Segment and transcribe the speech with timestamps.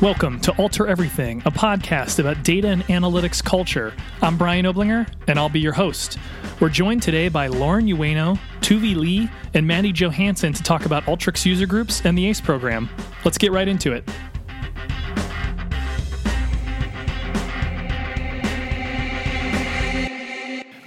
[0.00, 3.92] Welcome to Alter Everything, a podcast about data and analytics culture.
[4.22, 6.18] I'm Brian Oblinger, and I'll be your host.
[6.60, 11.44] We're joined today by Lauren Ueno, Tuvi Lee, and Maddie Johansson to talk about Alteryx
[11.44, 12.88] user groups and the ACE program.
[13.24, 14.08] Let's get right into it.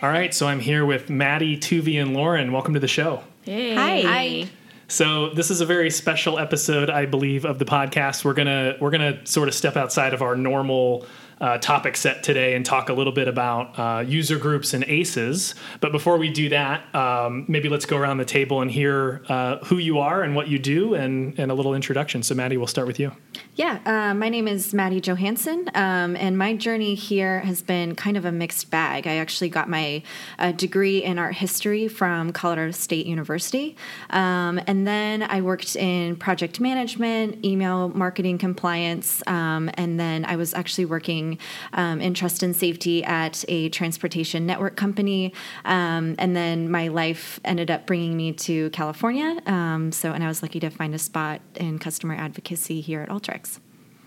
[0.01, 2.53] All right, so I'm here with Maddie, Tuvi, and Lauren.
[2.53, 3.23] Welcome to the show.
[3.41, 3.75] Hey.
[3.75, 4.01] Hi.
[4.03, 4.49] Hi.
[4.91, 8.25] So this is a very special episode, I believe, of the podcast.
[8.25, 11.05] We're gonna we're gonna sort of step outside of our normal
[11.41, 15.55] uh, topic set today and talk a little bit about uh, user groups and ACEs.
[15.79, 19.57] But before we do that, um, maybe let's go around the table and hear uh,
[19.65, 22.21] who you are and what you do, and and a little introduction.
[22.21, 23.11] So Maddie, we'll start with you.
[23.55, 28.17] Yeah, uh, my name is Maddie Johansson, um, and my journey here has been kind
[28.17, 29.07] of a mixed bag.
[29.07, 30.03] I actually got my
[30.37, 33.75] uh, degree in art history from Colorado State University,
[34.11, 40.35] um, and then I worked in project management, email marketing compliance, um, and then I
[40.35, 41.30] was actually working
[41.73, 45.33] um, in trust and safety at a transportation network company,
[45.65, 49.39] um, and then my life ended up bringing me to California.
[49.45, 53.09] Um, so, and I was lucky to find a spot in customer advocacy here at
[53.09, 53.59] Alteryx.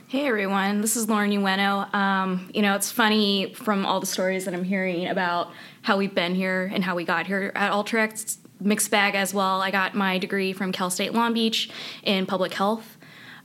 [0.06, 1.92] Hey everyone, this is Lauren Ueno.
[1.92, 5.50] Um, you know, it's funny from all the stories that I'm hearing about
[5.83, 8.36] how we've been here and how we got here at Alteryx.
[8.61, 9.61] Mixed bag as well.
[9.61, 11.69] I got my degree from Cal State Long Beach
[12.05, 12.94] in public health.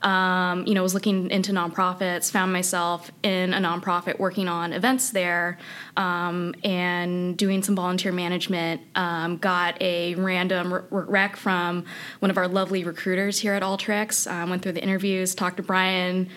[0.01, 5.09] Um, you know, was looking into nonprofits, found myself in a nonprofit working on events
[5.09, 5.57] there,
[5.97, 8.81] um, and doing some volunteer management.
[8.95, 11.83] Um, got a random rec from
[12.19, 14.29] one of our lovely recruiters here at Alteryx.
[14.31, 16.29] Um, went through the interviews, talked to Brian.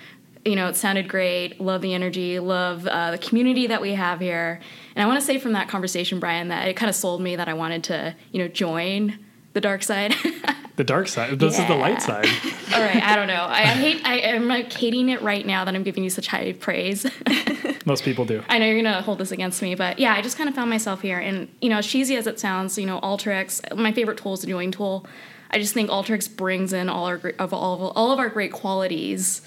[0.44, 1.60] You know, it sounded great.
[1.60, 2.40] Love the energy.
[2.40, 4.60] Love uh, the community that we have here.
[4.96, 7.36] And I want to say from that conversation, Brian, that it kind of sold me
[7.36, 9.20] that I wanted to, you know, join
[9.52, 10.14] the dark side.
[10.76, 11.38] The dark side.
[11.38, 12.24] This is the light side.
[12.74, 13.34] All right, I don't know.
[13.34, 14.00] I, I hate.
[14.04, 17.04] I am like hating it right now that I'm giving you such high praise.
[17.84, 18.42] Most people do.
[18.48, 20.70] I know you're gonna hold this against me, but yeah, I just kind of found
[20.70, 23.76] myself here, and you know, as cheesy as it sounds, you know, Alteryx.
[23.76, 25.06] My favorite tool is the join tool.
[25.50, 28.52] I just think Alteryx brings in all our of all of, all of our great
[28.52, 29.42] qualities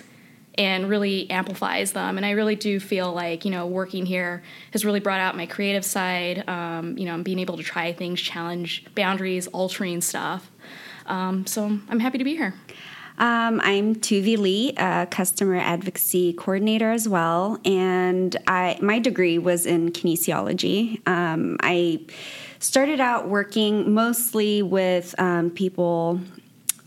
[0.57, 2.17] and really amplifies them.
[2.17, 4.43] And I really do feel like you know working here
[4.73, 6.47] has really brought out my creative side.
[6.47, 10.51] Um, you know, and being able to try things, challenge boundaries, altering stuff.
[11.05, 12.53] Um, so I'm happy to be here.
[13.17, 19.65] Um, I'm Tuvi Lee, a customer advocacy coordinator as well, and I my degree was
[19.65, 21.07] in kinesiology.
[21.07, 22.01] Um, I
[22.59, 26.19] started out working mostly with um, people.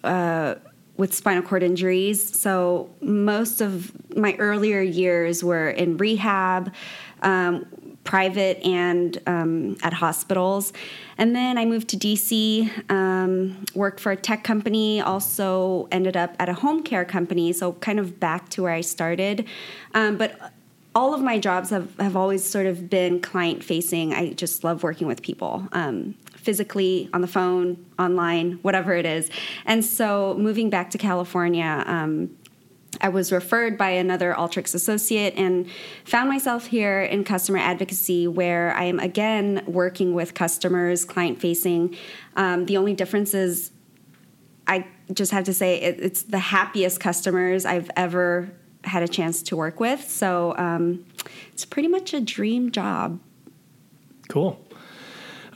[0.04, 0.56] Uh,
[0.98, 2.38] with spinal cord injuries.
[2.38, 6.74] So, most of my earlier years were in rehab,
[7.22, 7.66] um,
[8.08, 10.72] private and um, at hospitals.
[11.18, 16.34] And then I moved to DC, um, worked for a tech company, also ended up
[16.38, 19.44] at a home care company, so kind of back to where I started.
[19.92, 20.54] Um, but
[20.94, 24.14] all of my jobs have, have always sort of been client facing.
[24.14, 25.68] I just love working with people.
[25.72, 26.14] Um,
[26.48, 29.28] physically on the phone, online, whatever it is.
[29.66, 32.37] And so moving back to California, um,
[33.00, 35.68] I was referred by another Alteryx associate and
[36.04, 41.96] found myself here in customer advocacy where I am again working with customers, client facing.
[42.36, 43.70] Um, the only difference is
[44.66, 48.50] I just have to say it, it's the happiest customers I've ever
[48.84, 50.08] had a chance to work with.
[50.08, 51.06] So um,
[51.52, 53.20] it's pretty much a dream job.
[54.28, 54.62] Cool.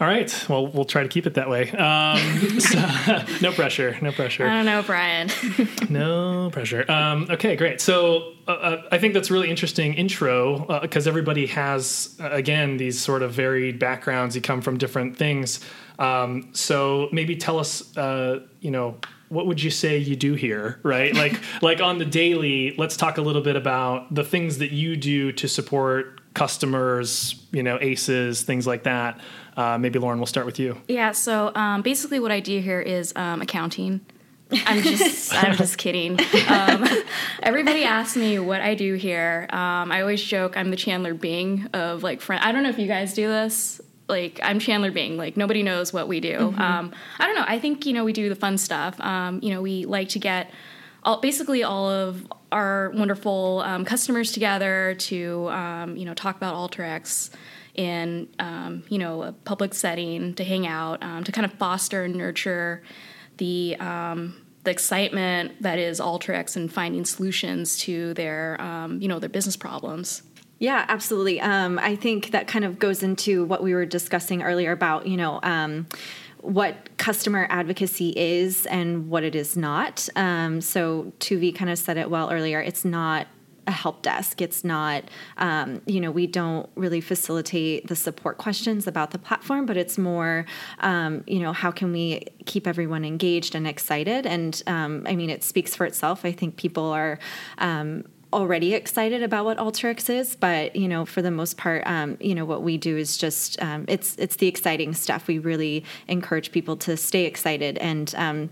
[0.03, 0.49] All right.
[0.49, 1.71] Well, we'll try to keep it that way.
[1.71, 2.19] Um,
[2.59, 3.97] so, no pressure.
[4.03, 4.45] No pressure.
[4.45, 5.31] I don't know, Brian.
[5.91, 6.91] no pressure.
[6.91, 7.81] Um, okay, great.
[7.81, 12.31] So uh, uh, I think that's a really interesting intro because uh, everybody has, uh,
[12.33, 14.35] again, these sort of varied backgrounds.
[14.35, 15.61] You come from different things.
[16.01, 18.97] Um, so maybe tell us, uh, you know,
[19.29, 23.17] what would you say you do here right like like on the daily let's talk
[23.17, 28.43] a little bit about the things that you do to support customers you know aces
[28.43, 29.19] things like that
[29.57, 32.81] uh, maybe lauren we'll start with you yeah so um, basically what i do here
[32.81, 34.01] is um, accounting
[34.67, 36.19] I'm just I'm just kidding.
[36.47, 36.87] Um,
[37.43, 39.47] everybody asks me what I do here.
[39.51, 42.45] Um, I always joke I'm the Chandler Bing of like friend.
[42.45, 45.17] I don't know if you guys do this like I'm Chandler Bing.
[45.17, 46.39] Like nobody knows what we do.
[46.39, 46.61] Mm-hmm.
[46.61, 47.45] Um, I don't know.
[47.47, 49.01] I think you know we do the fun stuff.
[49.01, 50.51] Um, you know, we like to get
[51.03, 56.55] all, basically all of our wonderful um, customers together to um, you know talk about
[56.55, 57.31] Alteryx
[57.75, 62.05] in um, you know a public setting to hang out um, to kind of foster
[62.05, 62.83] and nurture
[63.39, 63.77] the
[64.65, 68.57] the excitement that is Alteryx and finding solutions to their
[68.99, 70.23] you know their business problems.
[70.63, 71.41] Yeah, absolutely.
[71.41, 75.17] Um, I think that kind of goes into what we were discussing earlier about, you
[75.17, 75.89] know, um,
[76.39, 80.09] what customer advocacy is and what it is not.
[80.15, 82.61] Um, so Tuvi kind of said it well earlier.
[82.61, 83.27] It's not
[83.67, 84.41] a help desk.
[84.41, 85.05] It's not,
[85.37, 89.99] um, you know, we don't really facilitate the support questions about the platform, but it's
[89.99, 90.45] more,
[90.81, 94.27] um, you know, how can we keep everyone engaged and excited?
[94.27, 96.25] And um, I mean, it speaks for itself.
[96.25, 97.19] I think people are
[97.59, 102.17] um, already excited about what Alteryx is, but you know, for the most part, um,
[102.21, 105.27] you know, what we do is just um, it's it's the exciting stuff.
[105.27, 108.15] We really encourage people to stay excited and.
[108.17, 108.51] Um,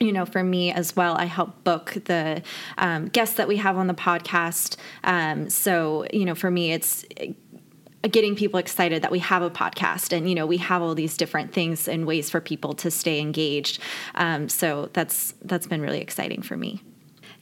[0.00, 2.42] you know, for me as well, I help book the
[2.78, 4.76] um, guests that we have on the podcast.
[5.04, 7.04] Um, so, you know, for me, it's
[8.10, 11.18] getting people excited that we have a podcast and you know we have all these
[11.18, 13.78] different things and ways for people to stay engaged
[14.14, 16.82] um, so that's that's been really exciting for me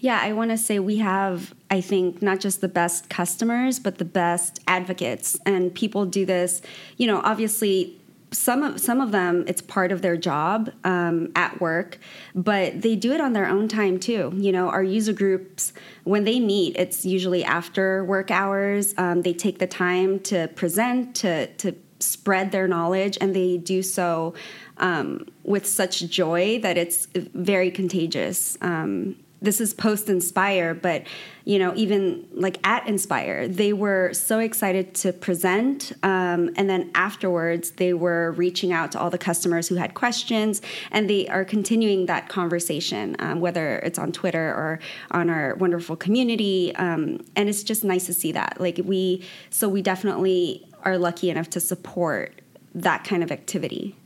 [0.00, 3.98] yeah, I want to say we have, I think, not just the best customers, but
[3.98, 5.36] the best advocates.
[5.44, 6.62] And people do this,
[6.96, 7.97] you know, obviously.
[8.30, 11.98] Some of some of them, it's part of their job um, at work,
[12.34, 14.32] but they do it on their own time too.
[14.36, 15.72] You know, our user groups
[16.04, 18.94] when they meet, it's usually after work hours.
[18.98, 23.82] Um, they take the time to present, to to spread their knowledge, and they do
[23.82, 24.34] so
[24.76, 28.56] um, with such joy that it's very contagious.
[28.60, 31.04] Um, this is post inspire but
[31.44, 36.90] you know even like at inspire they were so excited to present um, and then
[36.94, 41.44] afterwards they were reaching out to all the customers who had questions and they are
[41.44, 44.78] continuing that conversation um, whether it's on twitter or
[45.10, 48.60] on our wonderful community um, and it's just nice to see that.
[48.60, 52.40] Like we so we definitely are lucky enough to support
[52.74, 53.96] that kind of activity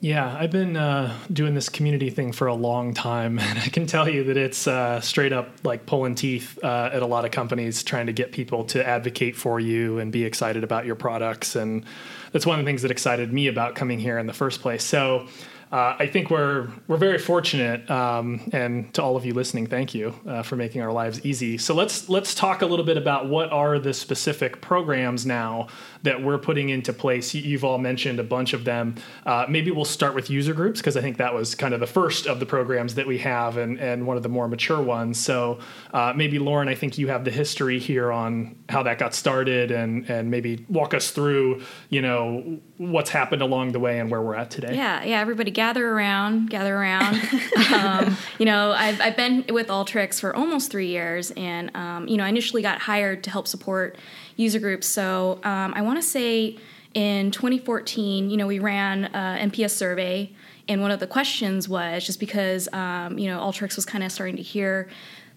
[0.00, 3.86] yeah, I've been uh, doing this community thing for a long time, and I can
[3.86, 7.30] tell you that it's uh, straight up like pulling teeth uh, at a lot of
[7.30, 11.56] companies trying to get people to advocate for you and be excited about your products.
[11.56, 11.84] And
[12.32, 14.84] that's one of the things that excited me about coming here in the first place.
[14.84, 15.26] So,
[15.70, 19.94] uh, I think we're we're very fortunate, um, and to all of you listening, thank
[19.94, 21.58] you uh, for making our lives easy.
[21.58, 25.68] So let's let's talk a little bit about what are the specific programs now
[26.02, 27.34] that we're putting into place.
[27.34, 28.96] You've all mentioned a bunch of them.
[29.26, 31.86] Uh, maybe we'll start with user groups because I think that was kind of the
[31.86, 35.18] first of the programs that we have and, and one of the more mature ones.
[35.18, 35.58] So
[35.92, 39.70] uh, maybe Lauren, I think you have the history here on how that got started
[39.70, 44.22] and and maybe walk us through you know what's happened along the way and where
[44.22, 44.74] we're at today.
[44.74, 45.20] Yeah, yeah.
[45.20, 47.20] Everybody gather around, gather around.
[47.74, 52.16] um, you know, I've, I've been with Alteryx for almost three years, and um, you
[52.16, 53.96] know, I initially got hired to help support
[54.38, 54.86] user groups.
[54.86, 56.56] So um, I want to say
[56.94, 60.30] in 2014, you know, we ran an NPS survey,
[60.66, 64.10] and one of the questions was just because um, you know Alteryx was kind of
[64.10, 64.88] starting to hear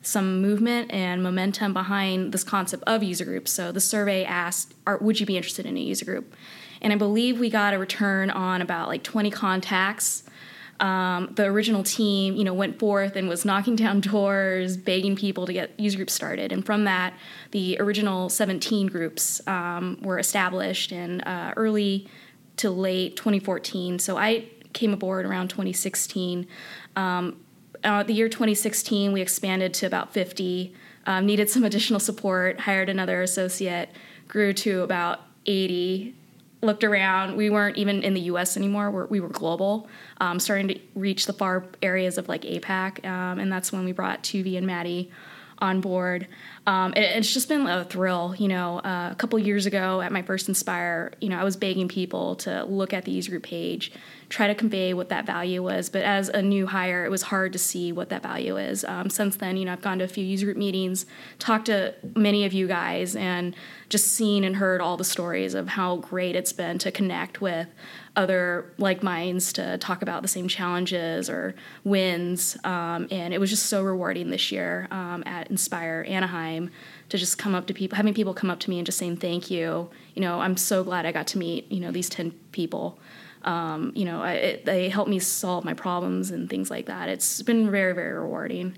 [0.03, 3.51] some movement and momentum behind this concept of user groups.
[3.51, 6.33] So the survey asked, are, "Would you be interested in a user group?"
[6.81, 10.23] And I believe we got a return on about like 20 contacts
[10.81, 15.45] um, the original team, you know, went forth and was knocking down doors, begging people
[15.45, 16.51] to get user groups started.
[16.51, 17.13] And from that,
[17.51, 22.07] the original 17 groups um, were established in uh, early
[22.57, 23.99] to late 2014.
[23.99, 26.47] So I came aboard around 2016.
[26.95, 27.39] Um,
[27.83, 30.73] uh, the year 2016, we expanded to about 50.
[31.05, 33.89] Um, needed some additional support, hired another associate,
[34.27, 36.15] grew to about 80
[36.61, 37.35] looked around.
[37.35, 38.55] We weren't even in the U.S.
[38.55, 38.91] anymore.
[38.91, 39.87] We're, we were global,
[40.19, 43.91] um, starting to reach the far areas of like APAC, um, and that's when we
[43.91, 45.11] brought Tuvi and Maddie
[45.59, 46.27] on board.
[46.71, 48.33] Um, it, it's just been a thrill.
[48.37, 51.57] You know, uh, a couple years ago at my first Inspire, you know, I was
[51.57, 53.91] begging people to look at the user group page,
[54.29, 55.89] try to convey what that value was.
[55.89, 58.85] But as a new hire, it was hard to see what that value is.
[58.85, 61.05] Um, since then, you know, I've gone to a few user group meetings,
[61.39, 63.53] talked to many of you guys, and
[63.89, 67.67] just seen and heard all the stories of how great it's been to connect with
[68.15, 72.57] other like minds to talk about the same challenges or wins.
[72.63, 76.60] Um, and it was just so rewarding this year um, at Inspire Anaheim
[77.09, 79.17] to just come up to people, having people come up to me and just saying
[79.17, 79.89] thank you.
[80.13, 82.99] You know, I'm so glad I got to meet you know these ten people.
[83.43, 87.09] Um, you know, I, it, they helped me solve my problems and things like that.
[87.09, 88.77] It's been very very rewarding.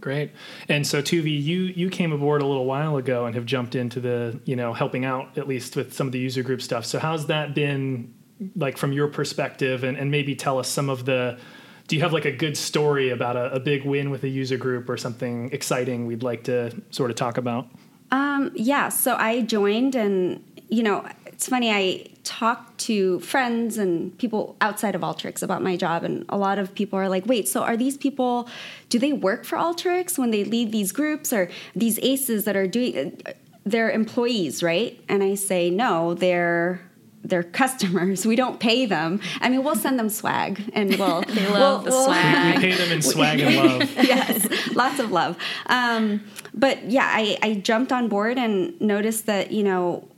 [0.00, 0.30] Great.
[0.68, 3.98] And so Tuvi, you you came aboard a little while ago and have jumped into
[3.98, 6.84] the, you know, helping out at least with some of the user group stuff.
[6.84, 8.14] So how's that been
[8.54, 11.38] like from your perspective and, and maybe tell us some of the
[11.86, 14.56] do you have like a good story about a, a big win with a user
[14.56, 17.68] group or something exciting we'd like to sort of talk about?
[18.10, 24.16] Um, yeah so i joined and you know it's funny i talk to friends and
[24.18, 27.48] people outside of Alteryx about my job and a lot of people are like wait
[27.48, 28.48] so are these people
[28.88, 32.66] do they work for Alteryx when they lead these groups or these aces that are
[32.66, 33.20] doing
[33.64, 35.00] they're employees right?
[35.08, 36.80] And i say no they're
[37.28, 38.24] they're customers.
[38.24, 39.20] We don't pay them.
[39.40, 42.56] I mean, we'll send them swag, and we'll they love we'll, the swag.
[42.56, 43.94] We pay them in swag and love.
[43.96, 45.36] yes, lots of love.
[45.66, 50.08] Um, but yeah, I, I jumped on board and noticed that you know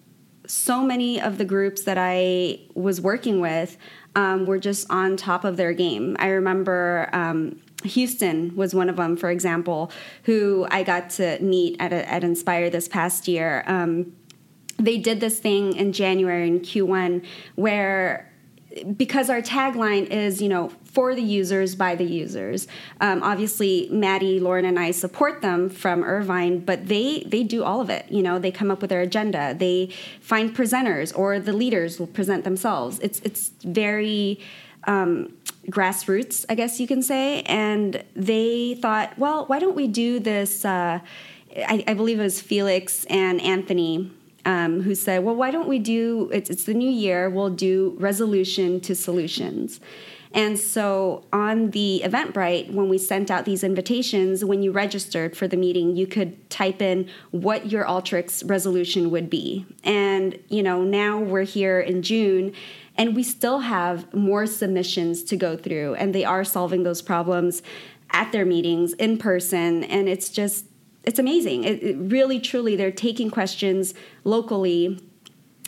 [0.46, 3.76] so many of the groups that I was working with
[4.14, 6.16] um, were just on top of their game.
[6.18, 7.08] I remember.
[7.12, 9.92] Um, Houston was one of them, for example,
[10.24, 13.62] who I got to meet at, a, at Inspire this past year.
[13.68, 14.16] Um,
[14.78, 17.24] they did this thing in January in Q1
[17.56, 18.28] where
[18.96, 22.68] because our tagline is you know for the users by the users.
[23.00, 27.80] Um, obviously maddie lauren and i support them from irvine but they they do all
[27.80, 28.06] of it.
[28.10, 29.54] You know they come up with their agenda.
[29.54, 32.98] They find presenters or the leaders will present themselves.
[33.00, 34.40] It's it's very
[34.84, 35.34] um,
[35.66, 37.42] grassroots i guess you can say.
[37.42, 41.00] And they thought well why don't we do this uh,
[41.56, 44.12] I, I believe it was felix and anthony
[44.44, 46.30] um, who said, "Well, why don't we do?
[46.32, 47.28] It's, it's the new year.
[47.28, 49.80] We'll do resolution to solutions."
[50.32, 55.48] And so on the Eventbrite, when we sent out these invitations, when you registered for
[55.48, 59.64] the meeting, you could type in what your Alteryx resolution would be.
[59.84, 62.52] And, you know, now we're here in June
[62.96, 67.62] and we still have more submissions to go through, and they are solving those problems
[68.10, 69.84] at their meetings in person.
[69.84, 70.66] And it's just,
[71.08, 71.64] it's amazing.
[71.64, 75.02] It, it really, truly, they're taking questions locally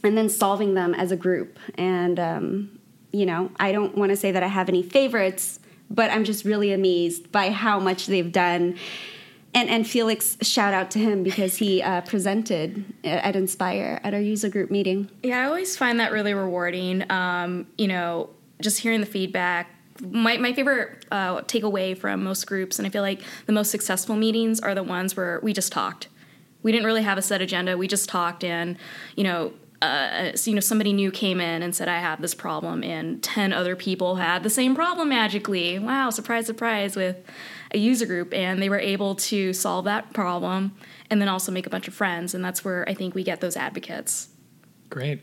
[0.04, 1.58] and then solving them as a group.
[1.76, 2.78] And, um,
[3.10, 6.44] you know, I don't want to say that I have any favorites, but I'm just
[6.44, 8.76] really amazed by how much they've done.
[9.54, 14.20] And, and Felix, shout out to him because he uh, presented at Inspire at our
[14.20, 15.10] user group meeting.
[15.22, 17.10] Yeah, I always find that really rewarding.
[17.10, 18.28] Um, you know,
[18.60, 23.02] just hearing the feedback, my, my favorite uh, takeaway from most groups, and I feel
[23.02, 26.08] like the most successful meetings are the ones where we just talked.
[26.62, 27.76] We didn't really have a set agenda.
[27.76, 28.76] We just talked, and
[29.16, 29.52] you know,
[29.82, 33.22] uh, so, you know, somebody new came in and said, "I have this problem," and
[33.22, 35.78] ten other people had the same problem magically.
[35.78, 36.10] Wow!
[36.10, 36.96] Surprise, surprise!
[36.96, 37.16] With
[37.72, 40.76] a user group, and they were able to solve that problem,
[41.08, 43.40] and then also make a bunch of friends, and that's where I think we get
[43.40, 44.28] those advocates.
[44.90, 45.22] Great.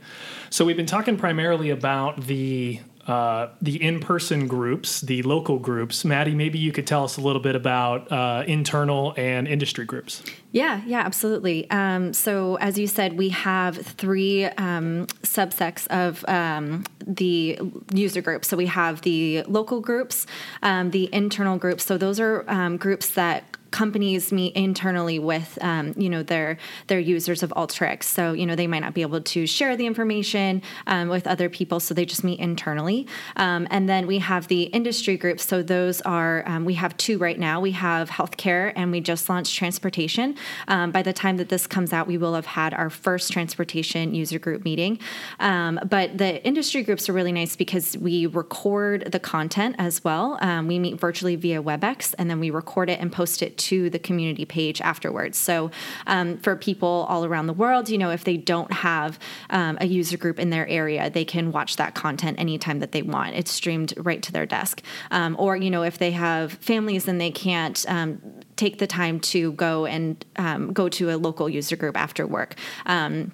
[0.50, 6.04] So we've been talking primarily about the uh, the in-person groups, the local groups.
[6.04, 10.24] Maddie, maybe you could tell us a little bit about uh, internal and industry groups.
[10.52, 11.70] Yeah, yeah, absolutely.
[11.72, 17.60] Um, so, as you said, we have three um, subsects of um, the
[17.94, 18.50] user groups.
[18.50, 20.26] So, we have the local groups,
[20.62, 21.86] um, the internal groups.
[21.86, 26.58] So, those are um, groups that companies meet internally with um, you know their
[26.88, 28.04] their users of Alteryx.
[28.04, 31.50] So you know they might not be able to share the information um, with other
[31.50, 33.08] people, so they just meet internally.
[33.36, 35.46] Um, and then we have the industry groups.
[35.46, 37.60] So those are um, we have two right now.
[37.60, 40.36] We have healthcare, and we just launched transportation.
[40.68, 44.14] Um, by the time that this comes out, we will have had our first transportation
[44.14, 45.00] user group meeting.
[45.40, 50.38] Um, but the industry groups are really nice because we record the content as well.
[50.68, 54.00] we meet virtually via WebEx, and then we record it and post it to the
[54.00, 55.38] community page afterwards.
[55.38, 55.72] So
[56.06, 59.86] um, for people all around the world, you know, if they don't have um, a
[59.86, 63.36] user group in their area, they can watch that content anytime that they want.
[63.36, 64.82] It's streamed right to their desk.
[65.12, 68.22] Um, or, you know, if they have families and they can't um,
[68.56, 72.56] take the time to go and um, go to a local user group after work.
[72.86, 73.32] Um,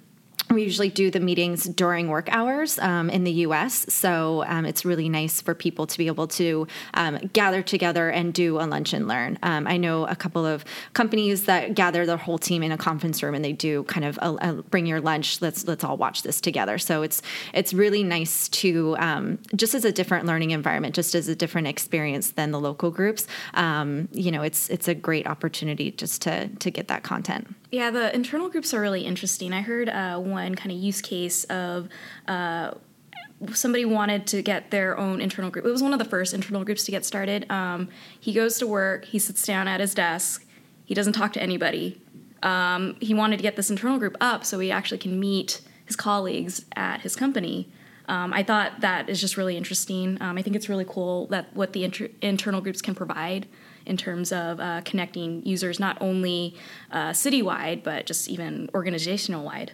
[0.50, 3.86] we usually do the meetings during work hours um, in the US.
[3.92, 8.32] So um, it's really nice for people to be able to um, gather together and
[8.32, 9.38] do a lunch and learn.
[9.42, 13.22] Um, I know a couple of companies that gather their whole team in a conference
[13.22, 15.40] room and they do kind of a, a bring your lunch.
[15.40, 16.78] Let's let's all watch this together.
[16.78, 17.22] So it's
[17.52, 21.66] it's really nice to um, just as a different learning environment, just as a different
[21.66, 23.26] experience than the local groups.
[23.54, 27.54] Um, you know, it's it's a great opportunity just to to get that content.
[27.74, 29.52] Yeah, the internal groups are really interesting.
[29.52, 31.88] I heard uh, one kind of use case of
[32.28, 32.72] uh,
[33.52, 35.64] somebody wanted to get their own internal group.
[35.64, 37.50] It was one of the first internal groups to get started.
[37.50, 37.88] Um,
[38.18, 40.46] he goes to work, he sits down at his desk,
[40.84, 42.00] he doesn't talk to anybody.
[42.42, 45.96] Um, he wanted to get this internal group up so he actually can meet his
[45.96, 47.70] colleagues at his company.
[48.06, 50.18] Um, I thought that is just really interesting.
[50.20, 53.46] Um, I think it's really cool that what the inter- internal groups can provide
[53.86, 56.54] in terms of uh, connecting users not only
[56.90, 59.72] uh, citywide but just even organizational wide.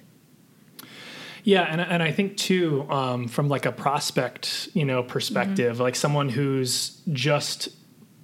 [1.45, 5.83] Yeah, and and I think too, um, from like a prospect, you know, perspective, mm-hmm.
[5.83, 7.69] like someone who's just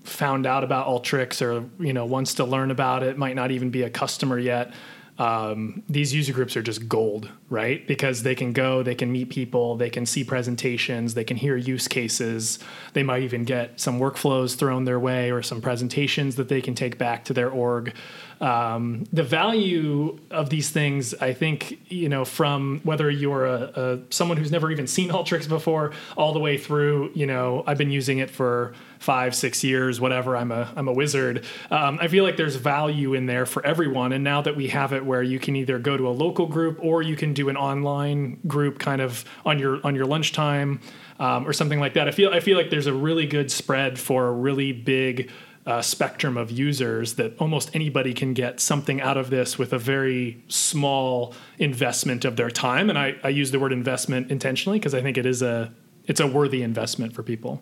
[0.04, 3.70] found out about Alteryx or you know wants to learn about it, might not even
[3.70, 4.72] be a customer yet.
[5.18, 7.86] um, these user groups are just gold, right?
[7.86, 11.56] Because they can go, they can meet people, they can see presentations, they can hear
[11.56, 12.58] use cases.
[12.92, 16.74] They might even get some workflows thrown their way or some presentations that they can
[16.74, 17.94] take back to their org.
[18.40, 23.98] Um, the value of these things, I think, you know, from whether you're a, a
[24.10, 27.90] someone who's never even seen Alteryx before, all the way through, you know, I've been
[27.90, 30.36] using it for five, six years, whatever.
[30.36, 31.44] I'm a I'm a wizard.
[31.70, 34.12] Um, I feel like there's value in there for everyone.
[34.12, 36.78] And now that we have it where you can either go to a local group
[36.82, 40.80] or you can do an online group, kind of on your on your lunchtime
[41.18, 42.08] um, or something like that.
[42.08, 45.30] I feel I feel like there's a really good spread for a really big.
[45.66, 49.78] Uh, spectrum of users that almost anybody can get something out of this with a
[49.78, 54.94] very small investment of their time and I, I use the word investment intentionally because
[54.94, 55.72] i think it is a
[56.04, 57.60] it's a worthy investment for people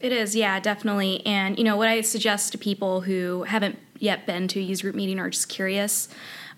[0.00, 1.26] It is, yeah, definitely.
[1.26, 4.84] And you know what I suggest to people who haven't yet been to a user
[4.84, 6.08] group meeting or just curious,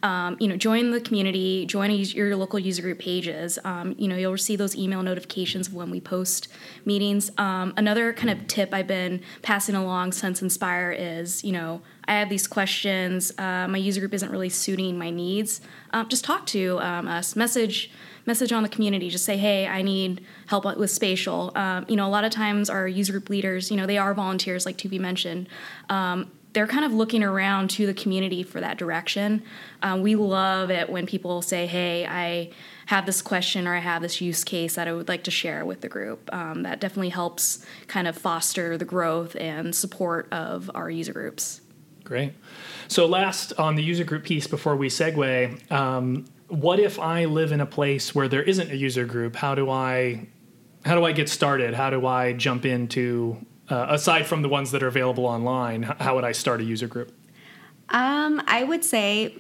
[0.03, 3.59] um, you know, join the community, join your local user group pages.
[3.65, 6.49] Um, you know, you'll receive those email notifications when we post
[6.85, 7.31] meetings.
[7.39, 12.15] Um, another kind of tip I've been passing along since Inspire is, you know, I
[12.15, 13.33] have these questions.
[13.39, 15.61] Uh, my user group isn't really suiting my needs.
[15.93, 17.37] Um, just talk to um, us.
[17.37, 17.91] Message
[18.27, 19.09] message on the community.
[19.11, 21.53] Just say, hey, I need help with spatial.
[21.55, 24.15] Um, you know, a lot of times our user group leaders, you know, they are
[24.15, 25.49] volunteers, like Tuvi mentioned.
[26.53, 29.43] They're kind of looking around to the community for that direction.
[29.83, 32.51] Um, we love it when people say, hey, I
[32.87, 35.65] have this question or I have this use case that I would like to share
[35.65, 36.29] with the group.
[36.35, 41.61] Um, that definitely helps kind of foster the growth and support of our user groups.
[42.03, 42.35] Great.
[42.89, 47.53] So, last on the user group piece before we segue, um, what if I live
[47.53, 49.37] in a place where there isn't a user group?
[49.37, 50.27] How do I
[50.85, 51.75] how do I get started?
[51.75, 55.83] How do I jump into uh, aside from the ones that are available online?
[55.83, 57.13] How would I start a user group?
[57.91, 59.35] Um, I would say,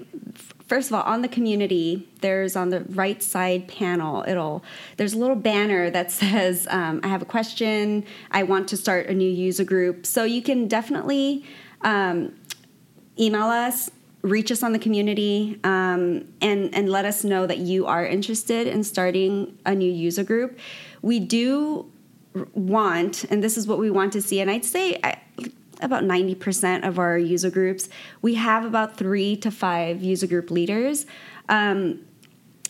[0.66, 4.24] first of all, on the community, there's on the right side panel.
[4.26, 4.64] It'll
[4.96, 8.04] there's a little banner that says, um, "I have a question.
[8.30, 11.44] I want to start a new user group." So you can definitely
[11.82, 12.34] um,
[13.18, 13.90] email us,
[14.22, 18.66] reach us on the community um, and and let us know that you are interested
[18.66, 20.58] in starting a new user group
[21.02, 21.90] we do
[22.54, 25.00] want and this is what we want to see and i'd say
[25.82, 27.88] about 90% of our user groups
[28.22, 31.06] we have about three to five user group leaders.
[31.48, 32.04] Um,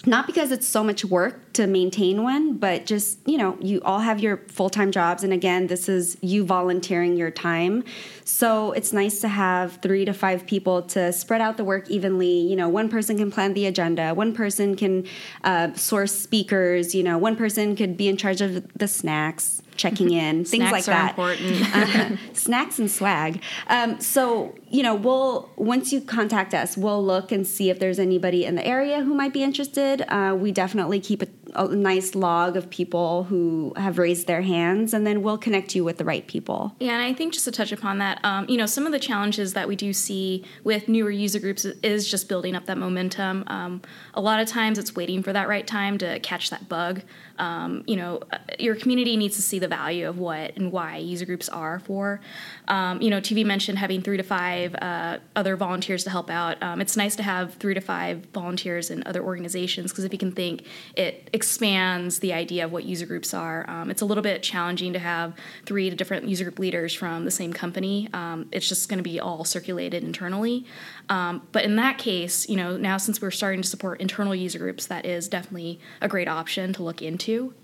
[0.07, 3.99] not because it's so much work to maintain one, but just, you know, you all
[3.99, 5.23] have your full time jobs.
[5.23, 7.85] And again, this is you volunteering your time.
[8.25, 12.41] So it's nice to have three to five people to spread out the work evenly.
[12.41, 15.07] You know, one person can plan the agenda, one person can
[15.45, 20.13] uh, source speakers, you know, one person could be in charge of the snacks checking
[20.13, 21.11] in, things snacks like that.
[21.11, 21.75] important.
[21.75, 23.43] uh, snacks and swag.
[23.69, 27.99] Um, so you know, we'll once you contact us, we'll look and see if there's
[27.99, 30.03] anybody in the area who might be interested.
[30.09, 34.95] Uh, we definitely keep a, a nice log of people who have raised their hands,
[34.95, 36.75] and then we'll connect you with the right people.
[36.79, 38.99] Yeah, and I think just to touch upon that, um, you know, some of the
[38.99, 43.45] challenges that we do see with newer user groups is just building up that momentum.
[43.47, 43.83] Um,
[44.15, 47.03] a lot of times it's waiting for that right time to catch that bug.
[47.39, 50.99] Um, you know, uh, your community needs to see the value of what and why
[50.99, 52.21] user groups are for.
[52.69, 56.63] Um, you know, Tuvi mentioned having three to five uh, other volunteers to help out.
[56.63, 60.19] Um, it's nice to have three to five volunteers in other organizations because if you
[60.19, 60.65] can think,
[60.97, 63.65] it expands the idea of what user groups are.
[63.67, 65.33] Um, it's a little bit challenging to have
[65.65, 68.11] three different user group leaders from the same company.
[68.13, 70.67] Um, it's just going to be all circulated internally.
[71.09, 74.59] Um, but in that case, you know, now since we're starting to support internal user
[74.59, 77.55] groups, that is definitely a great option to look into.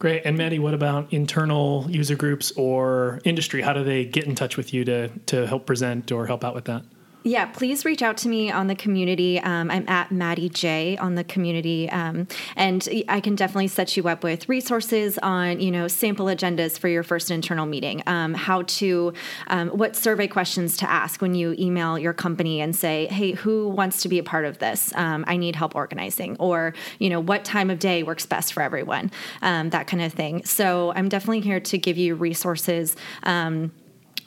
[0.00, 0.22] Great.
[0.24, 3.62] And Maddie, what about internal user groups or industry?
[3.62, 6.56] How do they get in touch with you to, to help present or help out
[6.56, 6.82] with that?
[7.28, 9.38] Yeah, please reach out to me on the community.
[9.38, 14.08] Um, I'm at Maddie J on the community, um, and I can definitely set you
[14.08, 18.02] up with resources on you know sample agendas for your first internal meeting.
[18.06, 19.12] Um, how to,
[19.48, 23.68] um, what survey questions to ask when you email your company and say, hey, who
[23.68, 24.90] wants to be a part of this?
[24.94, 28.62] Um, I need help organizing, or you know what time of day works best for
[28.62, 29.10] everyone,
[29.42, 30.46] um, that kind of thing.
[30.46, 32.96] So I'm definitely here to give you resources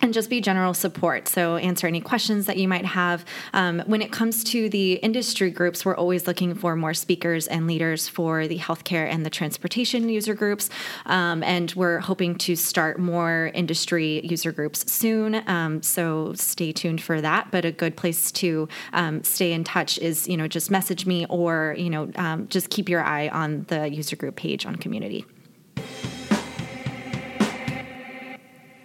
[0.01, 1.27] and just be general support.
[1.27, 3.25] So, answer any questions that you might have.
[3.53, 7.67] Um, when it comes to the industry groups, we're always looking for more speakers and
[7.67, 10.69] leaders for the healthcare and the transportation user groups.
[11.05, 15.47] Um, and we're hoping to start more industry user groups soon.
[15.47, 17.51] Um, so, stay tuned for that.
[17.51, 21.25] But a good place to um, stay in touch is, you know, just message me
[21.29, 25.25] or, you know, um, just keep your eye on the user group page on community.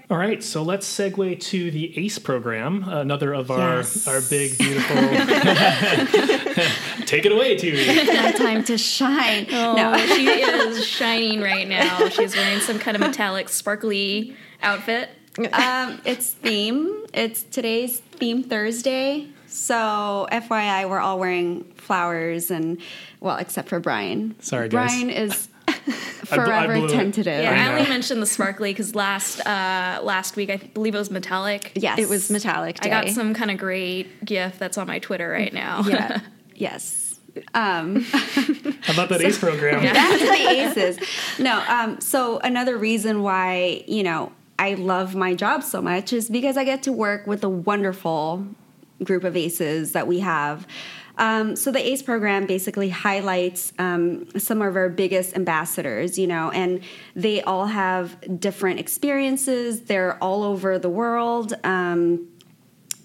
[0.09, 4.07] All right, so let's segue to the ACE program, another of our Yes.
[4.07, 4.97] our big beautiful.
[7.07, 8.07] Take it away, Tuvi.
[8.23, 9.49] My time to shine.
[9.51, 9.97] Oh, No.
[10.15, 12.09] she is shining right now.
[12.09, 15.11] She's wearing some kind of metallic, sparkly outfit.
[15.53, 17.05] um, it's theme.
[17.13, 19.27] It's today's theme Thursday.
[19.49, 22.79] So FYI, we're all wearing flowers and
[23.19, 24.37] well, except for Brian.
[24.41, 24.93] Sorry, guys.
[24.93, 25.11] Brian
[26.27, 26.91] is I forever blew it.
[26.91, 27.43] tentative.
[27.43, 30.99] Yeah, I I, only mentioned the sparkly because last uh, last week I believe it
[30.99, 31.73] was metallic.
[31.75, 32.91] Yes, It was metallic day.
[32.91, 35.83] I got some kind of great gift that's on my Twitter right now.
[35.83, 36.21] Yeah.
[36.55, 37.19] yes.
[37.55, 39.83] Um, How about that ACE program?
[39.83, 41.39] That's the aces.
[41.39, 46.31] No, um, so another reason why, you know, I love my job so much is
[46.31, 48.47] because I get to work with a wonderful
[49.05, 50.67] group of aces that we have.
[51.19, 56.51] Um, so the ACE program basically highlights um, some of our biggest ambassadors, you know,
[56.51, 56.81] and
[57.15, 59.83] they all have different experiences.
[59.83, 61.55] They're all over the world.
[61.65, 62.29] Um,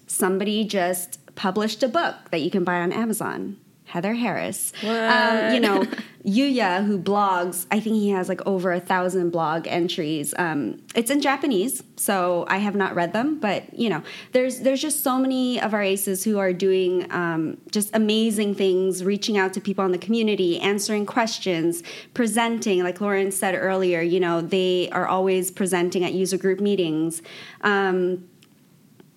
[0.06, 3.56] somebody just published a book that you can buy on Amazon.
[3.92, 4.72] Heather Harris.
[4.82, 5.84] Um, you know,
[6.24, 10.32] Yuya, who blogs, I think he has like over a thousand blog entries.
[10.38, 14.02] Um, it's in Japanese, so I have not read them, but you know,
[14.32, 19.04] there's there's just so many of our aces who are doing um, just amazing things,
[19.04, 21.82] reaching out to people in the community, answering questions,
[22.14, 22.82] presenting.
[22.82, 27.20] Like Lauren said earlier, you know, they are always presenting at user group meetings.
[27.60, 28.26] Um,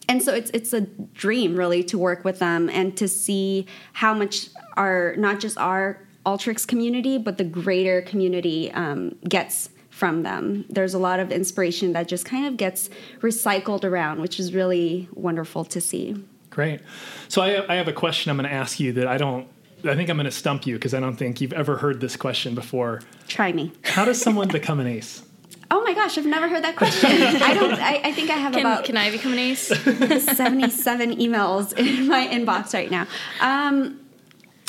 [0.08, 4.14] and so it's it's a dream really to work with them and to see how
[4.14, 10.66] much our not just our Alteryx community but the greater community um, gets from them.
[10.68, 12.90] There's a lot of inspiration that just kind of gets
[13.22, 16.22] recycled around, which is really wonderful to see.
[16.50, 16.82] Great.
[17.30, 19.48] So I, I have a question I'm going to ask you that I don't.
[19.86, 22.18] I think I'm going to stump you because I don't think you've ever heard this
[22.18, 23.02] question before.
[23.28, 23.72] Try me.
[23.84, 25.22] How does someone become an ace?
[25.72, 27.10] Oh my gosh, I've never heard that question.
[27.12, 27.74] I don't.
[27.74, 29.68] I, I think I have Can, about can I become an ace?
[29.68, 33.08] 77 emails in my inbox right now.
[33.42, 34.00] Um,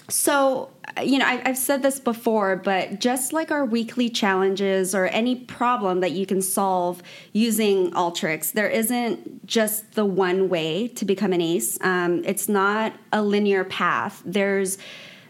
[0.09, 0.71] so,
[1.03, 5.35] you know, I, I've said this before, but just like our weekly challenges or any
[5.35, 11.33] problem that you can solve using Alteryx, there isn't just the one way to become
[11.33, 11.79] an ace.
[11.83, 14.23] Um, it's not a linear path.
[14.25, 14.79] There's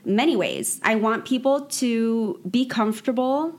[0.04, 0.80] many ways.
[0.84, 3.58] I want people to be comfortable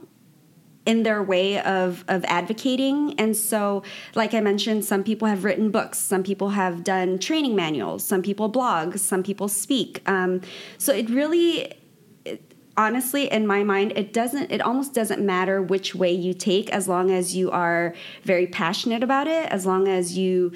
[0.88, 3.14] in their way of of advocating.
[3.20, 3.84] And so
[4.16, 6.00] like i mentioned some people have written books.
[6.00, 8.04] Some people have done training manuals.
[8.04, 8.98] Some people blog.
[8.98, 10.02] Some people speak.
[10.10, 10.42] Um,
[10.80, 11.74] so it really
[12.78, 16.88] honestly in my mind it doesn't it almost doesn't matter which way you take as
[16.88, 20.52] long as you are very passionate about it as long as you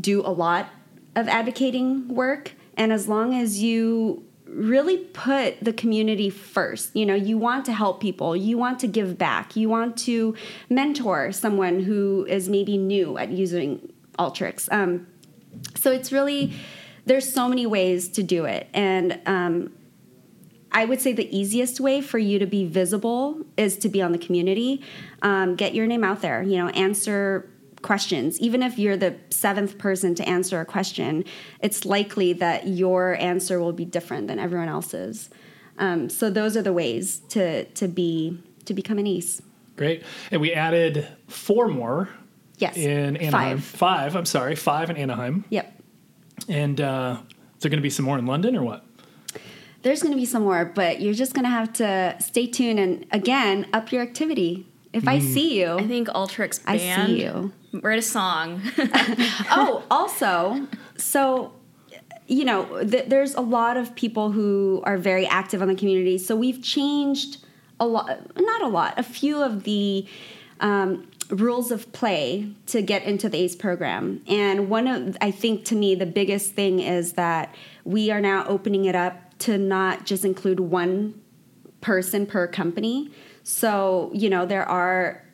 [0.00, 0.68] do a lot
[1.16, 6.94] of advocating work and as long as you really put the community first.
[6.94, 10.34] You know, you want to help people, you want to give back, you want to
[10.68, 14.70] mentor someone who is maybe new at using Alteryx.
[14.72, 15.06] Um,
[15.76, 16.52] so it's really,
[17.06, 18.68] there's so many ways to do it.
[18.74, 19.72] And um,
[20.72, 24.12] I would say the easiest way for you to be visible is to be on
[24.12, 24.82] the community.
[25.22, 27.50] Um, get your name out there, you know, answer
[27.82, 28.38] questions.
[28.40, 31.24] Even if you're the seventh person to answer a question,
[31.60, 35.30] it's likely that your answer will be different than everyone else's.
[35.78, 39.40] Um, so those are the ways to to be to become an ace.
[39.76, 40.02] Great.
[40.30, 42.08] And we added four more
[42.58, 43.56] Yes, in Anaheim.
[43.58, 43.64] five.
[43.64, 45.44] Five, I'm sorry, five in Anaheim.
[45.48, 45.82] Yep.
[46.48, 47.16] And uh,
[47.56, 48.84] is there going to be some more in London or what?
[49.82, 52.78] There's going to be some more, but you're just going to have to stay tuned
[52.78, 54.66] and again up your activity.
[54.92, 57.06] If I see you, I think Alteryx I band.
[57.08, 57.52] see you.
[57.72, 58.62] Write a song.
[59.50, 61.52] oh, also, so
[62.30, 66.16] you know, th- there's a lot of people who are very active on the community.
[66.16, 67.44] So we've changed
[67.80, 70.06] a lot, not a lot, a few of the
[70.60, 74.22] um, rules of play to get into the ACE program.
[74.28, 77.52] And one of, I think, to me, the biggest thing is that
[77.84, 81.20] we are now opening it up to not just include one
[81.80, 83.10] person per company.
[83.42, 85.24] So, you know, there are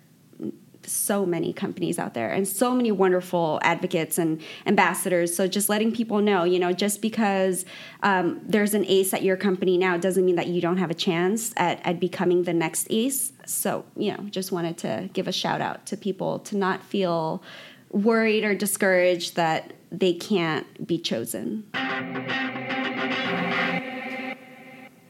[0.86, 5.34] so many companies out there and so many wonderful advocates and ambassadors.
[5.34, 7.64] So just letting people know, you know, just because
[8.02, 10.94] um, there's an ace at your company now doesn't mean that you don't have a
[10.94, 13.32] chance at, at becoming the next ace.
[13.44, 17.42] So, you know, just wanted to give a shout out to people to not feel
[17.90, 21.64] worried or discouraged that they can't be chosen.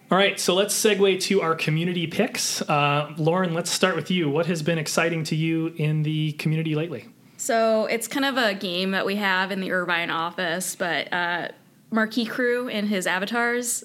[0.09, 2.63] All right, so let's segue to our community picks.
[2.63, 4.31] Uh, Lauren, let's start with you.
[4.31, 7.09] What has been exciting to you in the community lately?
[7.39, 11.49] So it's kind of a game that we have in the Irvine office, but uh,
[11.91, 13.83] Marquee Crew and his avatars,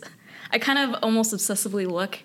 [0.51, 2.19] I kind of almost obsessively look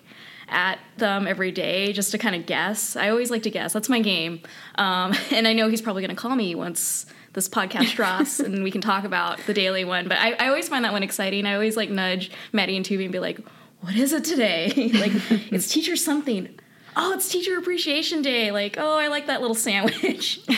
[0.47, 2.95] at them every day just to kind of guess.
[2.95, 3.73] I always like to guess.
[3.73, 4.41] That's my game.
[4.75, 8.63] Um, and I know he's probably going to call me once this podcast drops and
[8.63, 10.07] we can talk about the daily one.
[10.07, 11.47] But I, I always find that one exciting.
[11.47, 13.39] I always like nudge Maddie and Tuvi and be like,
[13.87, 14.67] what is it today?
[14.93, 15.11] like,
[15.51, 16.49] it's teacher something.
[16.99, 18.49] Oh, it's Teacher Appreciation Day.
[18.51, 20.39] Like, oh, I like that little sandwich.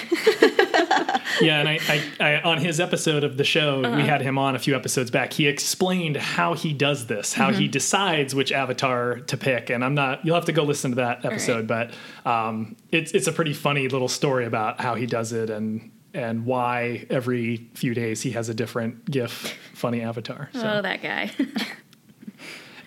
[1.41, 3.97] yeah, and I, I, I, on his episode of the show, Uh-huh.
[3.97, 5.33] we had him on a few episodes back.
[5.33, 7.59] He explained how he does this, how Mm-hmm.
[7.59, 9.69] he decides which avatar to pick.
[9.69, 10.25] And I'm not.
[10.25, 11.91] You'll have to go listen to that episode, but
[12.25, 16.45] um, it's it's a pretty funny little story about how he does it and and
[16.45, 20.49] why every few days he has a different GIF funny avatar.
[20.53, 21.31] So, Oh, that guy.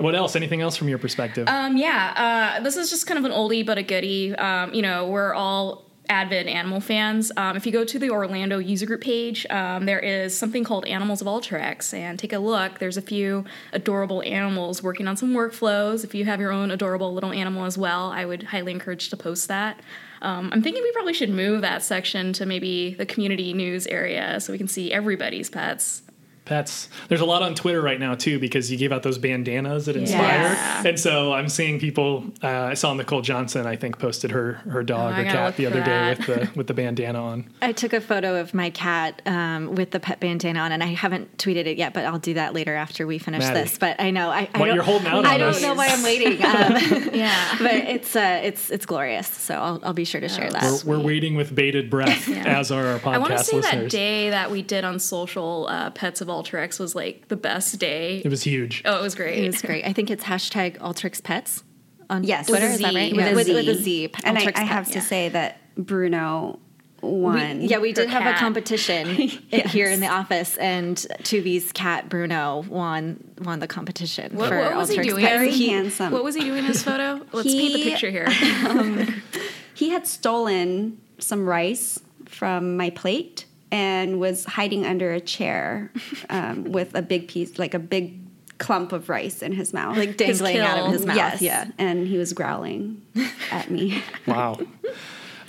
[0.02, 0.34] What else?
[0.34, 1.46] Anything else from your perspective?
[1.48, 4.34] Um, yeah, uh, this is just kind of an oldie but a goodie.
[4.34, 7.30] Um, you know, we're all avid animal fans.
[7.36, 10.86] Um, if you go to the Orlando user group page, um, there is something called
[10.86, 12.80] Animals of Alteryx, and take a look.
[12.80, 16.02] There's a few adorable animals working on some workflows.
[16.02, 19.16] If you have your own adorable little animal as well, I would highly encourage to
[19.16, 19.80] post that.
[20.20, 24.40] Um, I'm thinking we probably should move that section to maybe the community news area
[24.40, 26.02] so we can see everybody's pets.
[26.44, 26.88] Pets.
[27.08, 29.96] There's a lot on Twitter right now too because you gave out those bandanas that
[29.96, 30.20] inspire,
[30.52, 30.82] Yeah.
[30.86, 32.24] and so I'm seeing people.
[32.42, 35.64] Uh, I saw Nicole Johnson, I think, posted her her dog Oh, or cat the
[35.64, 37.50] for other day with the with the bandana on.
[37.62, 40.86] I took a photo of my cat um, with the pet bandana on, and I
[40.88, 43.60] haven't tweeted it yet, but I'll do that later after we finish Maddie.
[43.60, 43.78] this.
[43.78, 45.62] But I know I, I What, don't, you're holding out I on don't us.
[45.62, 47.56] know why I'm waiting, um, Yeah.
[47.58, 49.28] but it's uh, it's it's glorious.
[49.28, 50.82] So I'll, I'll be sure to share that.
[50.84, 53.90] We're, we're waiting with bated breath, as are our podcast I want to say that
[53.90, 58.22] day that we did on social, uh, Pets of Alteryx was like the best day.
[58.24, 58.82] It was huge.
[58.84, 59.38] Oh, it was great.
[59.44, 59.84] It was great.
[59.84, 61.64] I think it's hashtag Alteryx Pets
[62.10, 62.46] on Yes.
[62.48, 62.66] Twitter.
[62.66, 63.12] With Is that right?
[63.14, 63.54] With Yeah, a with, Z.
[63.54, 64.10] with a Z.
[64.24, 64.94] And I, I have Pets.
[64.94, 66.58] to say that Bruno
[67.00, 67.58] won.
[67.60, 68.38] We, yeah, we did Her have a cat.
[68.40, 74.36] competition here in the office, and Tuvi's cat Bruno won won the competition.
[74.36, 75.24] What, for what was he doing?
[75.24, 75.32] Pets.
[75.36, 76.12] Very He- handsome.
[76.12, 77.24] What was he doing in his photo?
[77.32, 78.28] Let's paint the picture here.
[78.68, 79.22] Um,
[79.74, 85.90] he had stolen some rice from my plate and was hiding under a chair
[86.30, 88.18] um, with a big piece, like a big
[88.58, 89.96] clump of rice in his mouth.
[89.96, 91.16] like dangling out of his mouth.
[91.16, 91.66] yes, Yeah.
[91.78, 93.02] and he was growling
[93.50, 94.00] at me.
[94.26, 94.58] Wow.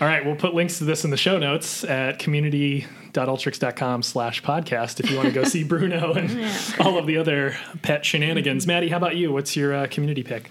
[0.01, 4.99] All right, we'll put links to this in the show notes at community.alteryx.com slash podcast
[4.99, 8.65] if you want to go see Bruno and all of the other pet shenanigans.
[8.65, 9.31] Maddie, how about you?
[9.31, 10.49] What's your uh, community pick?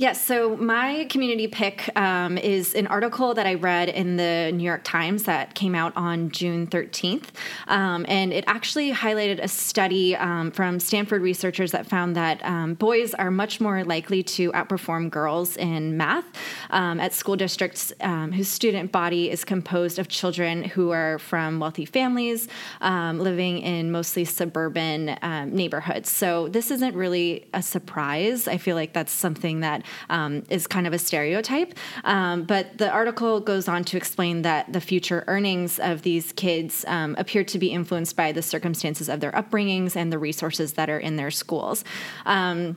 [0.00, 4.64] Yes, so my community pick um, is an article that I read in the New
[4.64, 7.26] York Times that came out on June 13th.
[7.68, 12.72] Um, and it actually highlighted a study um, from Stanford researchers that found that um,
[12.72, 16.24] boys are much more likely to outperform girls in math
[16.70, 21.60] um, at school districts um, whose student body is composed of children who are from
[21.60, 22.48] wealthy families
[22.80, 25.18] living in mostly suburban
[25.54, 26.08] neighborhoods.
[26.08, 28.48] So this isn't really a surprise.
[28.48, 31.74] I feel like that's something that um, is kind of a stereotype.
[32.04, 36.84] Um, but the article goes on to explain that the future earnings of these kids
[36.88, 40.88] um, appear to be influenced by the circumstances of their upbringings and the resources that
[40.90, 41.84] are in their schools.
[42.26, 42.76] Um,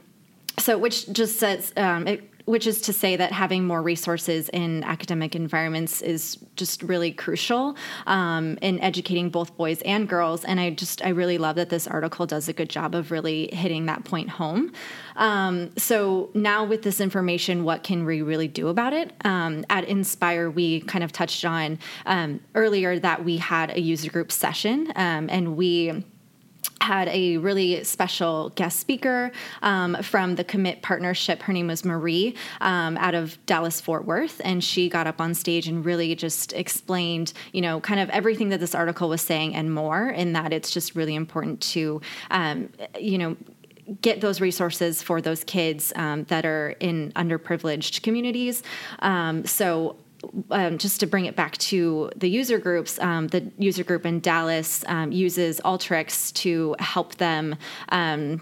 [0.60, 4.84] so, which just says, um, it, which is to say that having more resources in
[4.84, 7.76] academic environments is just really crucial
[8.06, 10.44] um, in educating both boys and girls.
[10.44, 13.50] And I just, I really love that this article does a good job of really
[13.54, 14.74] hitting that point home.
[15.16, 19.14] Um, so now with this information, what can we really do about it?
[19.24, 24.12] Um, at Inspire, we kind of touched on um, earlier that we had a user
[24.12, 26.04] group session um, and we
[26.84, 31.42] had a really special guest speaker um, from the Commit Partnership.
[31.44, 35.34] Her name was Marie um, out of Dallas Fort Worth, and she got up on
[35.34, 39.56] stage and really just explained, you know, kind of everything that this article was saying
[39.56, 40.10] and more.
[40.10, 42.70] In that it's just really important to, um,
[43.00, 43.38] you know
[44.02, 48.64] get those resources for those kids um, that are in underprivileged communities.
[49.00, 49.98] Um, so
[50.52, 54.20] um, just to bring it back to the user groups, um, the user group in
[54.20, 57.56] Dallas um, uses Alteryx to help them.
[57.90, 58.42] Um,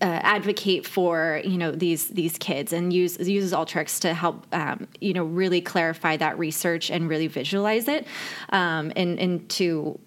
[0.00, 4.86] uh, advocate for you know these these kids and use uses Alteryx to help um,
[5.00, 8.06] you know really clarify that research and really visualize it
[8.50, 9.98] um, and and to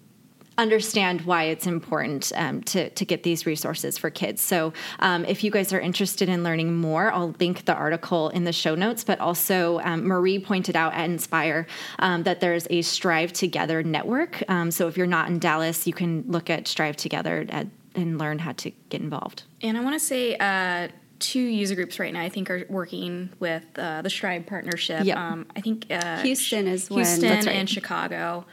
[0.58, 4.42] understand why it's important um, to, to get these resources for kids.
[4.42, 8.44] So, um, if you guys are interested in learning more, I'll link the article in
[8.44, 9.04] the show notes.
[9.04, 11.66] But also, um, Marie pointed out at Inspire
[11.98, 14.42] um, that there's a Strive Together network.
[14.48, 18.18] Um, so, if you're not in Dallas, you can look at Strive Together at, and
[18.18, 19.44] learn how to get involved.
[19.60, 20.88] and I want to say uh,
[21.18, 25.04] two user groups right now, I think, are working with uh, the Strive partnership.
[25.04, 25.16] Yep.
[25.16, 26.98] Um, I think uh, Houston is one.
[26.98, 27.56] Houston That's right.
[27.56, 28.44] and Chicago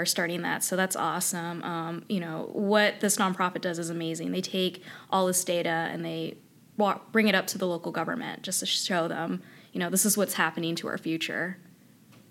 [0.00, 0.64] are starting that.
[0.64, 1.62] So that's awesome.
[1.62, 4.32] Um, you know, what this nonprofit does is amazing.
[4.32, 6.36] They take all this data and they
[6.76, 10.04] walk, bring it up to the local government just to show them, you know, this
[10.06, 11.58] is what's happening to our future.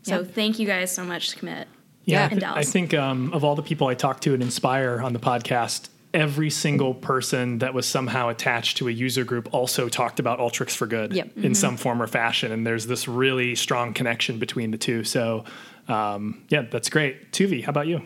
[0.03, 0.31] So Yep.
[0.33, 1.67] thank you guys so much, Commit.
[2.05, 2.67] Yeah, I, Dallas.
[2.67, 5.89] I think um, of all the people I talked to and Inspire on the podcast,
[6.13, 10.71] every single person that was somehow attached to a user group also talked about Alteryx
[10.75, 11.37] for Good Yep.
[11.37, 12.51] in some form or fashion.
[12.51, 15.03] And there's this really strong connection between the two.
[15.03, 15.45] So,
[15.87, 17.31] um, yeah, that's great.
[17.31, 18.01] Tuvi, how about you?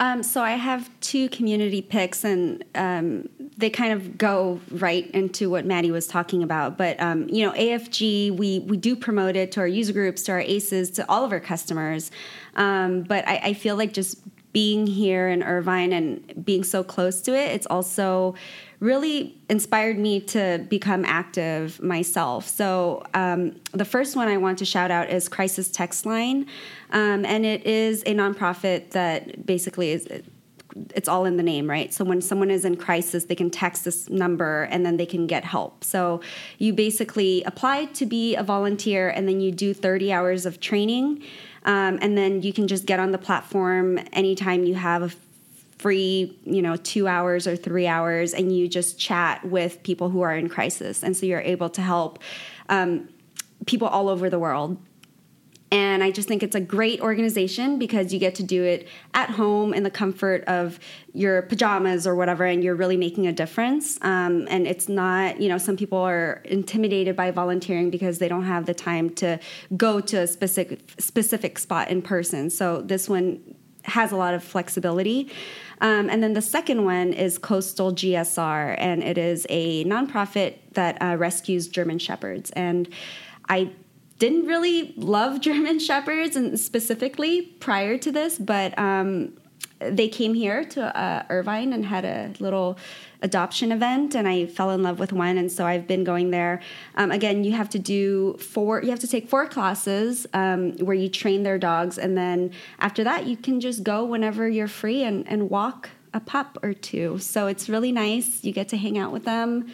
[0.00, 5.50] Um, so I have two community picks, and um, they kind of go right into
[5.50, 6.78] what Maddie was talking about.
[6.78, 10.32] But um, you know, AFG, we we do promote it to our user groups, to
[10.32, 12.12] our ACEs, to all of our customers.
[12.54, 14.18] Um, but I, I feel like just
[14.52, 18.34] being here in Irvine and being so close to it, it's also
[18.80, 22.46] really inspired me to become active myself.
[22.48, 26.46] So um, the first one I want to shout out is Crisis Text Line,
[26.90, 30.06] um, and it is a nonprofit that basically is.
[30.94, 31.92] It's all in the name, right?
[31.92, 35.26] So when someone is in crisis, they can text this number and then they can
[35.26, 35.82] get help.
[35.82, 36.20] So
[36.58, 41.24] you basically apply to be a volunteer and then you do 30 hours of training.
[41.64, 45.10] Um, and then you can just get on the platform anytime you have a
[45.78, 50.20] free, you know, two hours or three hours, and you just chat with people who
[50.20, 51.02] are in crisis.
[51.02, 52.18] And so you're able to help
[52.68, 53.08] um,
[53.66, 54.76] people all over the world.
[55.70, 59.30] And I just think it's a great organization because you get to do it at
[59.30, 60.80] home in the comfort of
[61.12, 63.98] your pajamas or whatever, and you're really making a difference.
[64.02, 68.44] Um, and it's not, you know, some people are intimidated by volunteering because they don't
[68.44, 69.38] have the time to
[69.76, 72.48] go to a specific specific spot in person.
[72.48, 73.54] So this one
[73.84, 75.30] has a lot of flexibility.
[75.80, 81.00] Um, and then the second one is Coastal GSR, and it is a nonprofit that
[81.00, 82.50] uh, rescues German Shepherds.
[82.52, 82.88] And
[83.48, 83.70] I
[84.18, 89.32] didn't really love German Shepherds and specifically prior to this, but um,
[89.80, 92.78] they came here to uh, Irvine and had a little
[93.22, 96.60] adoption event, and I fell in love with one, and so I've been going there.
[96.96, 98.82] Um, again, you have to do four.
[98.82, 103.04] You have to take four classes um, where you train their dogs, and then after
[103.04, 107.18] that, you can just go whenever you're free and and walk a pup or two.
[107.18, 108.44] So it's really nice.
[108.44, 109.68] You get to hang out with them,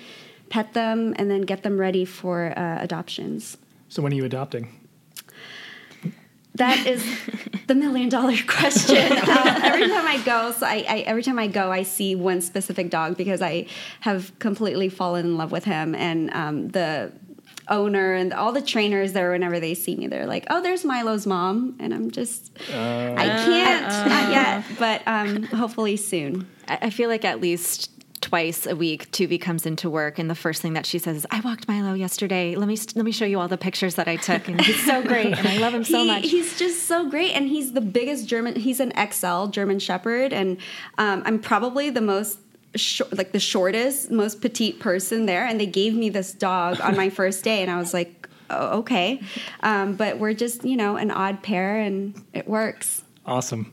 [0.48, 3.57] pet them, and then get them ready for uh, adoptions.
[3.88, 4.81] So, when are you adopting?
[6.57, 7.05] That is
[7.66, 8.97] the million dollar question.
[8.97, 12.40] Uh, every time I go, so I, I every time I go, I see one
[12.40, 13.66] specific dog because I
[14.01, 17.12] have completely fallen in love with him, and um, the
[17.68, 19.33] owner and all the trainers there.
[19.33, 24.09] Whenever they see me, they're like, "Oh, there's Milo's mom," and I'm just, I can't,
[24.09, 26.49] not yet, but um, hopefully soon.
[26.68, 27.90] I I feel like at least
[28.24, 31.26] twice a week, Tuvi comes into work, and the first thing that she says is,
[31.30, 32.56] "I walked Milo yesterday.
[32.56, 35.02] Let me let me show you all the pictures that I took, and he's so
[35.02, 37.82] great, and I love him so He- much." He's just so great, and he's the
[37.82, 38.56] biggest German.
[38.56, 40.56] He's an XL German Shepherd, and
[40.96, 42.38] um, I'm probably the most.
[42.76, 46.96] Short, like the shortest, most petite person there, and they gave me this dog on
[46.96, 49.20] my first day, and I was like, oh, okay.
[49.62, 53.04] Um, but we're just, you know, an odd pair, and it works.
[53.26, 53.72] Awesome.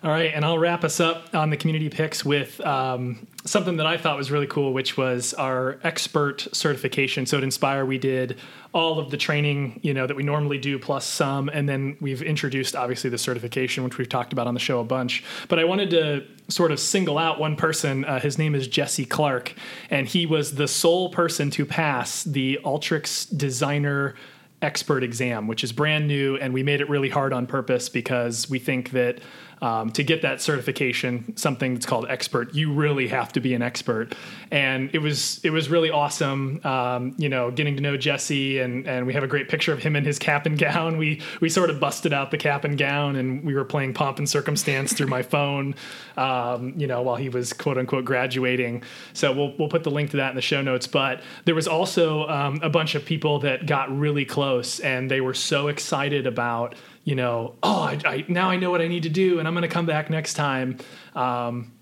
[0.00, 3.86] All right, and I'll wrap us up on the community picks with um, something that
[3.86, 7.26] I thought was really cool, which was our expert certification.
[7.26, 8.38] So at Inspire, we did
[8.72, 12.22] all of the training, you know, that we normally do plus some, and then we've
[12.22, 15.24] introduced obviously the certification, which we've talked about on the show a bunch.
[15.48, 18.04] But I wanted to sort of single out one person.
[18.04, 19.52] Uh, his name is Jesse Clark,
[19.90, 24.14] and he was the sole person to pass the Alteryx Designer
[24.62, 28.50] expert exam, which is brand new, and we made it really hard on purpose because
[28.50, 29.20] we think that
[29.60, 33.62] um, to get that certification, something that's called expert, you really have to be an
[33.62, 34.14] expert.
[34.50, 38.86] And it was it was really awesome, um, you know, getting to know Jesse, and
[38.86, 40.96] and we have a great picture of him in his cap and gown.
[40.96, 44.18] We we sort of busted out the cap and gown, and we were playing pomp
[44.18, 45.74] and circumstance through my phone,
[46.16, 48.82] um, you know, while he was quote unquote graduating.
[49.12, 50.86] So we'll we'll put the link to that in the show notes.
[50.86, 55.20] But there was also um, a bunch of people that got really close, and they
[55.20, 56.74] were so excited about
[57.08, 59.54] you know, oh, I, I, now I know what I need to do, and I'm
[59.54, 60.76] going to come back next time.
[61.14, 61.72] Um,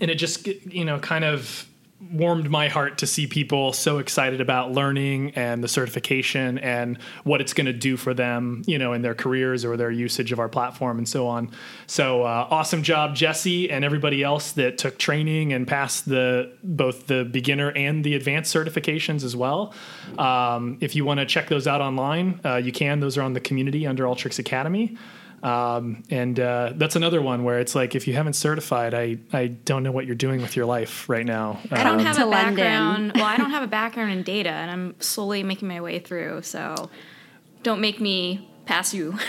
[0.00, 1.68] and it just, you know, kind of
[2.10, 7.40] warmed my heart to see people so excited about learning and the certification and what
[7.40, 10.38] it's going to do for them, you know, in their careers or their usage of
[10.38, 11.50] our platform and so on.
[11.86, 17.06] So uh, awesome job, Jesse, and everybody else that took training and passed the both
[17.06, 19.74] the beginner and the advanced certifications as well.
[20.18, 23.00] Um, if you want to check those out online, uh, you can.
[23.00, 24.96] Those are on the community under Alteryx Academy.
[25.42, 29.48] Um, and uh, that's another one where it's like if you haven't certified, I I
[29.48, 31.58] don't know what you're doing with your life right now.
[31.70, 33.12] I don't Um, have a background.
[33.16, 36.42] well, I don't have a background in data, and I'm slowly making my way through.
[36.42, 36.90] So,
[37.64, 39.18] don't make me pass you.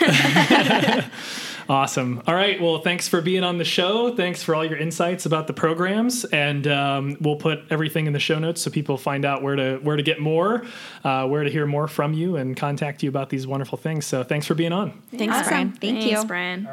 [1.68, 2.22] Awesome.
[2.26, 2.60] All right.
[2.60, 4.14] Well, thanks for being on the show.
[4.14, 8.18] Thanks for all your insights about the programs, and um, we'll put everything in the
[8.18, 10.64] show notes so people find out where to where to get more,
[11.04, 14.04] uh, where to hear more from you, and contact you about these wonderful things.
[14.06, 15.00] So, thanks for being on.
[15.16, 15.48] Thanks, Awesome.
[15.48, 15.72] Brian.
[15.72, 16.26] Thank Thanks, you.
[16.26, 16.68] Brian.